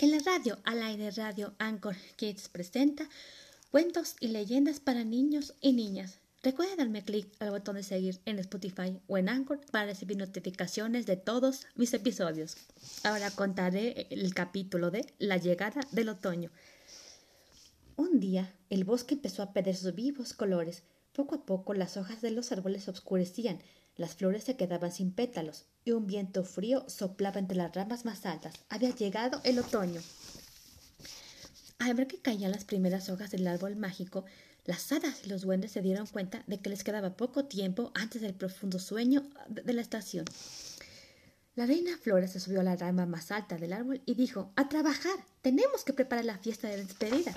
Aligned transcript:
En 0.00 0.12
la 0.12 0.18
radio, 0.20 0.58
al 0.64 0.82
aire 0.82 1.10
radio 1.10 1.52
Anchor 1.58 1.94
Kids 2.16 2.48
presenta 2.48 3.06
cuentos 3.70 4.16
y 4.18 4.28
leyendas 4.28 4.80
para 4.80 5.04
niños 5.04 5.52
y 5.60 5.74
niñas. 5.74 6.20
Recuerda 6.42 6.76
darme 6.76 7.04
clic 7.04 7.28
al 7.38 7.50
botón 7.50 7.76
de 7.76 7.82
seguir 7.82 8.18
en 8.24 8.38
Spotify 8.38 8.98
o 9.08 9.18
en 9.18 9.28
Anchor 9.28 9.60
para 9.70 9.84
recibir 9.84 10.16
notificaciones 10.16 11.04
de 11.04 11.18
todos 11.18 11.66
mis 11.74 11.92
episodios. 11.92 12.56
Ahora 13.04 13.30
contaré 13.30 14.06
el 14.08 14.32
capítulo 14.32 14.90
de 14.90 15.04
La 15.18 15.36
llegada 15.36 15.82
del 15.92 16.08
otoño. 16.08 16.50
Un 17.96 18.20
día 18.20 18.54
el 18.70 18.84
bosque 18.84 19.16
empezó 19.16 19.42
a 19.42 19.52
perder 19.52 19.76
sus 19.76 19.94
vivos 19.94 20.32
colores. 20.32 20.82
Poco 21.12 21.34
a 21.34 21.44
poco 21.44 21.74
las 21.74 21.98
hojas 21.98 22.22
de 22.22 22.30
los 22.30 22.52
árboles 22.52 22.88
oscurecían, 22.88 23.58
las 24.00 24.14
flores 24.14 24.44
se 24.44 24.56
quedaban 24.56 24.90
sin 24.90 25.12
pétalos 25.12 25.66
y 25.84 25.90
un 25.90 26.06
viento 26.06 26.42
frío 26.42 26.88
soplaba 26.88 27.38
entre 27.38 27.58
las 27.58 27.74
ramas 27.74 28.06
más 28.06 28.24
altas. 28.24 28.54
Había 28.70 28.94
llegado 28.94 29.42
el 29.44 29.58
otoño. 29.58 30.00
Al 31.78 31.92
ver 31.92 32.06
que 32.06 32.18
caían 32.18 32.50
las 32.50 32.64
primeras 32.64 33.10
hojas 33.10 33.30
del 33.30 33.46
árbol 33.46 33.76
mágico, 33.76 34.24
las 34.64 34.90
hadas 34.90 35.20
y 35.26 35.28
los 35.28 35.42
duendes 35.42 35.72
se 35.72 35.82
dieron 35.82 36.06
cuenta 36.06 36.42
de 36.46 36.60
que 36.60 36.70
les 36.70 36.82
quedaba 36.82 37.14
poco 37.14 37.44
tiempo 37.44 37.92
antes 37.94 38.22
del 38.22 38.32
profundo 38.32 38.78
sueño 38.78 39.22
de 39.50 39.74
la 39.74 39.82
estación. 39.82 40.24
La 41.54 41.66
reina 41.66 41.98
Flora 41.98 42.26
se 42.26 42.40
subió 42.40 42.60
a 42.60 42.64
la 42.64 42.76
rama 42.76 43.04
más 43.04 43.30
alta 43.30 43.58
del 43.58 43.74
árbol 43.74 44.00
y 44.06 44.14
dijo 44.14 44.50
A 44.56 44.70
trabajar. 44.70 45.26
Tenemos 45.42 45.84
que 45.84 45.92
preparar 45.92 46.24
la 46.24 46.38
fiesta 46.38 46.68
de 46.68 46.78
despedida. 46.78 47.34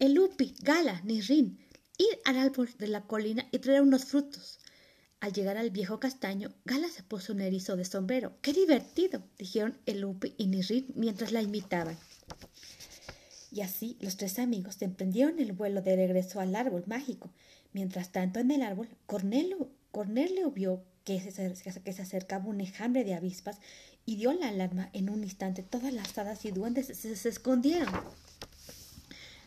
El 0.00 0.18
Upi, 0.18 0.56
Gala, 0.60 1.00
Nirrin, 1.04 1.56
ir 1.98 2.18
al 2.24 2.36
árbol 2.36 2.68
de 2.78 2.88
la 2.88 3.02
colina 3.02 3.46
y 3.52 3.60
traer 3.60 3.82
unos 3.82 4.06
frutos. 4.06 4.59
Al 5.20 5.34
llegar 5.34 5.58
al 5.58 5.70
viejo 5.70 6.00
castaño, 6.00 6.50
Gala 6.64 6.88
se 6.88 7.02
puso 7.02 7.34
un 7.34 7.42
erizo 7.42 7.76
de 7.76 7.84
sombrero. 7.84 8.32
¡Qué 8.40 8.54
divertido! 8.54 9.22
dijeron 9.38 9.76
el 9.84 10.00
Lupe 10.00 10.32
y 10.38 10.46
Nirrin 10.46 10.86
mientras 10.94 11.30
la 11.30 11.42
imitaban. 11.42 11.98
Y 13.52 13.60
así 13.60 13.98
los 14.00 14.16
tres 14.16 14.38
amigos 14.38 14.80
emprendieron 14.80 15.38
el 15.38 15.52
vuelo 15.52 15.82
de 15.82 15.94
regreso 15.94 16.40
al 16.40 16.56
árbol 16.56 16.84
mágico. 16.86 17.30
Mientras 17.74 18.12
tanto, 18.12 18.40
en 18.40 18.50
el 18.50 18.62
árbol, 18.62 18.88
Cornelio, 19.04 19.68
Cornelio 19.90 20.50
vio 20.52 20.82
que 21.04 21.20
se, 21.20 22.02
acercaba 22.02 22.46
un 22.46 22.62
enjambre 22.62 23.04
de 23.04 23.14
avispas 23.14 23.58
y 24.06 24.16
dio 24.16 24.32
la 24.32 24.48
alarma. 24.48 24.88
En 24.94 25.10
un 25.10 25.22
instante, 25.22 25.62
todas 25.62 25.92
las 25.92 26.16
hadas 26.16 26.46
y 26.46 26.50
duendes 26.50 26.86
se, 26.86 27.28
escondieron. 27.28 27.92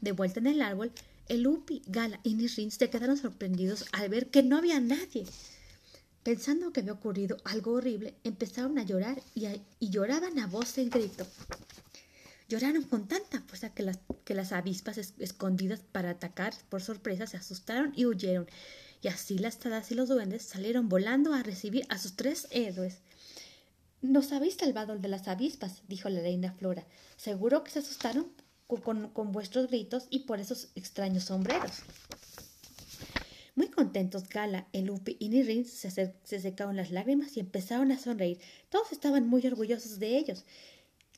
De 0.00 0.12
vuelta 0.12 0.40
en 0.40 0.46
el 0.46 0.62
árbol, 0.62 0.92
el 1.28 1.46
Upi, 1.46 1.82
Gala 1.86 2.20
y 2.22 2.34
Nirrin 2.34 2.70
se 2.70 2.88
quedaron 2.88 3.18
sorprendidos 3.18 3.84
al 3.92 4.08
ver 4.08 4.30
que 4.30 4.42
no 4.42 4.56
había 4.56 4.80
nadie. 4.80 5.26
Pensando 6.22 6.72
que 6.72 6.80
había 6.80 6.92
ocurrido 6.92 7.36
algo 7.44 7.72
horrible, 7.72 8.14
empezaron 8.24 8.78
a 8.78 8.82
llorar 8.82 9.22
y, 9.34 9.48
lloraban 9.80 10.38
a 10.38 10.46
voz 10.46 10.76
en 10.78 10.90
grito. 10.90 11.26
Lloraron 12.48 12.82
con 12.82 13.08
tanta 13.08 13.40
fuerza 13.42 13.74
que 13.74 13.82
las, 13.82 13.98
que 14.24 14.34
las 14.34 14.52
avispas 14.52 14.98
escondidas 14.98 15.80
para 15.92 16.10
atacar 16.10 16.54
por 16.68 16.82
sorpresa 16.82 17.26
se 17.26 17.36
asustaron 17.36 17.92
y 17.94 18.06
huyeron. 18.06 18.46
Y 19.00 19.08
así 19.08 19.38
las 19.38 19.64
hadas 19.64 19.90
y 19.92 19.94
los 19.94 20.08
duendes 20.08 20.42
salieron 20.42 20.88
volando 20.88 21.32
a 21.32 21.42
recibir 21.42 21.86
a 21.88 21.98
sus 21.98 22.16
tres 22.16 22.48
héroes. 22.50 22.98
Nos 24.00 24.32
habéis 24.32 24.54
salvado 24.54 24.96
de 24.96 25.08
las 25.08 25.28
avispas, 25.28 25.82
dijo 25.88 26.08
la 26.08 26.20
reina 26.20 26.52
Flora. 26.52 26.86
Seguro 27.16 27.64
que 27.64 27.70
se 27.70 27.80
asustaron 27.80 28.32
con, 28.66 29.08
con 29.10 29.32
vuestros 29.32 29.68
gritos 29.68 30.06
y 30.10 30.20
por 30.20 30.40
esos 30.40 30.68
extraños 30.74 31.24
sombreros. 31.24 31.82
Muy 33.58 33.70
contentos, 33.70 34.28
Gala, 34.28 34.68
Elupi 34.72 35.16
y 35.18 35.30
Nirin 35.30 35.64
se, 35.64 35.90
se 35.90 36.40
secaron 36.40 36.76
las 36.76 36.92
lágrimas 36.92 37.36
y 37.36 37.40
empezaron 37.40 37.90
a 37.90 37.98
sonreír. 37.98 38.38
Todos 38.68 38.92
estaban 38.92 39.26
muy 39.26 39.44
orgullosos 39.44 39.98
de 39.98 40.16
ellos. 40.16 40.44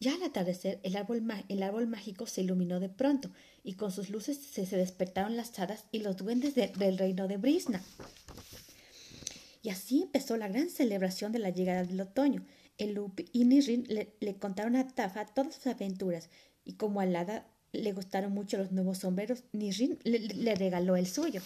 Ya 0.00 0.14
al 0.14 0.22
atardecer, 0.22 0.80
el 0.82 0.96
árbol, 0.96 1.22
el 1.50 1.86
mágico 1.86 2.26
se 2.26 2.40
iluminó 2.40 2.80
de 2.80 2.88
pronto, 2.88 3.30
y 3.62 3.74
con 3.74 3.92
sus 3.92 4.08
luces 4.08 4.38
se, 4.38 4.64
despertaron 4.64 5.36
las 5.36 5.58
hadas 5.58 5.84
y 5.92 5.98
los 5.98 6.16
duendes 6.16 6.54
del 6.54 6.96
reino 6.96 7.28
de 7.28 7.36
Brisna. 7.36 7.82
Y 9.62 9.68
así 9.68 10.04
empezó 10.04 10.38
la 10.38 10.48
gran 10.48 10.70
celebración 10.70 11.32
de 11.32 11.40
la 11.40 11.50
llegada 11.50 11.84
del 11.84 12.00
otoño. 12.00 12.46
Elupi 12.78 13.26
y 13.34 13.44
Nirin 13.44 13.86
le, 13.86 14.36
contaron 14.36 14.76
a 14.76 14.88
Tafa 14.88 15.26
todas 15.26 15.56
sus 15.56 15.66
aventuras, 15.66 16.30
y 16.64 16.72
como 16.72 17.02
al 17.02 17.14
hada 17.14 17.46
le 17.72 17.92
gustaron 17.92 18.32
mucho 18.32 18.56
los 18.56 18.72
nuevos 18.72 18.96
sombreros, 18.96 19.44
Nirin 19.52 19.98
le 20.04 20.54
regaló 20.54 20.96
el 20.96 21.06
suyo. 21.06 21.42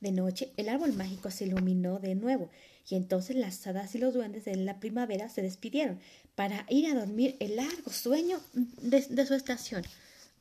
De 0.00 0.12
noche 0.12 0.52
el 0.56 0.68
árbol 0.68 0.94
mágico 0.94 1.30
se 1.30 1.44
iluminó 1.44 1.98
de 1.98 2.14
nuevo, 2.14 2.50
y 2.88 2.94
entonces 2.96 3.36
las 3.36 3.66
hadas 3.66 3.94
y 3.94 3.98
los 3.98 4.14
duendes 4.14 4.46
de 4.46 4.56
la 4.56 4.80
primavera 4.80 5.28
se 5.28 5.42
despidieron 5.42 6.00
para 6.34 6.64
ir 6.70 6.86
a 6.86 6.94
dormir 6.94 7.36
el 7.38 7.56
largo 7.56 7.92
sueño 7.92 8.40
de, 8.54 9.26
su 9.26 9.34
estación. 9.34 9.84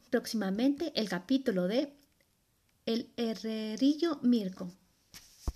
Próximamente 0.10 0.94
el 0.96 1.10
capítulo 1.10 1.68
de 1.68 1.92
El 2.86 3.10
herrerillo 3.18 4.20
Mirko. 4.22 4.72